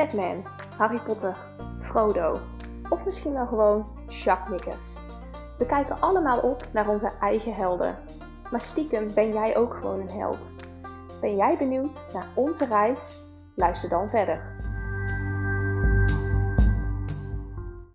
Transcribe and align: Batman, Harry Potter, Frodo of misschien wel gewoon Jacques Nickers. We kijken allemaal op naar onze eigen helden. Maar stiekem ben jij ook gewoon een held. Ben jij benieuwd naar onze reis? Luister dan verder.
Batman, 0.00 0.44
Harry 0.76 0.98
Potter, 0.98 1.36
Frodo 1.82 2.38
of 2.88 3.04
misschien 3.04 3.32
wel 3.32 3.46
gewoon 3.46 3.86
Jacques 4.06 4.50
Nickers. 4.50 4.84
We 5.58 5.66
kijken 5.66 6.00
allemaal 6.00 6.38
op 6.38 6.66
naar 6.72 6.88
onze 6.88 7.12
eigen 7.20 7.54
helden. 7.54 7.98
Maar 8.50 8.60
stiekem 8.60 9.14
ben 9.14 9.32
jij 9.32 9.56
ook 9.56 9.74
gewoon 9.74 10.00
een 10.00 10.18
held. 10.18 10.38
Ben 11.20 11.36
jij 11.36 11.56
benieuwd 11.56 12.00
naar 12.12 12.26
onze 12.34 12.66
reis? 12.66 12.98
Luister 13.54 13.88
dan 13.88 14.10
verder. 14.10 14.59